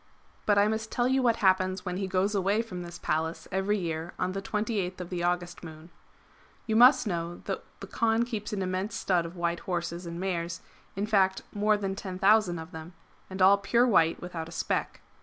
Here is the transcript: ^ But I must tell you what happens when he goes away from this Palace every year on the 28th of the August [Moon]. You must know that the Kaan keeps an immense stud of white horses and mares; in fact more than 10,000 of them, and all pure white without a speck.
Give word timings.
^ 0.01 0.03
But 0.47 0.57
I 0.57 0.67
must 0.67 0.89
tell 0.91 1.07
you 1.07 1.21
what 1.21 1.35
happens 1.45 1.85
when 1.85 1.97
he 1.97 2.07
goes 2.07 2.33
away 2.33 2.63
from 2.63 2.81
this 2.81 2.97
Palace 2.97 3.47
every 3.51 3.77
year 3.77 4.15
on 4.17 4.31
the 4.31 4.41
28th 4.41 4.99
of 4.99 5.11
the 5.11 5.21
August 5.21 5.63
[Moon]. 5.63 5.91
You 6.65 6.75
must 6.75 7.05
know 7.05 7.37
that 7.45 7.63
the 7.81 7.85
Kaan 7.85 8.25
keeps 8.25 8.51
an 8.51 8.63
immense 8.63 8.95
stud 8.95 9.27
of 9.27 9.35
white 9.35 9.59
horses 9.59 10.07
and 10.07 10.19
mares; 10.19 10.61
in 10.95 11.05
fact 11.05 11.43
more 11.53 11.77
than 11.77 11.93
10,000 11.95 12.57
of 12.57 12.71
them, 12.71 12.93
and 13.29 13.43
all 13.43 13.59
pure 13.59 13.85
white 13.85 14.19
without 14.19 14.49
a 14.49 14.51
speck. 14.51 15.01